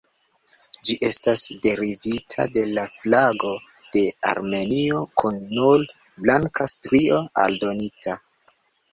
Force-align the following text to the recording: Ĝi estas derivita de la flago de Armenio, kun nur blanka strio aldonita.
Ĝi 0.87 0.93
estas 1.07 1.41
derivita 1.65 2.45
de 2.55 2.63
la 2.77 2.85
flago 2.93 3.51
de 3.97 4.01
Armenio, 4.31 5.01
kun 5.23 5.37
nur 5.59 5.85
blanka 6.23 6.67
strio 6.73 7.21
aldonita. 7.43 8.17